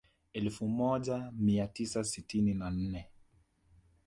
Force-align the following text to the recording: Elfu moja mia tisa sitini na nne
Elfu 0.33 0.67
moja 0.67 1.31
mia 1.37 1.67
tisa 1.67 2.03
sitini 2.03 2.53
na 2.53 2.71
nne 2.71 3.09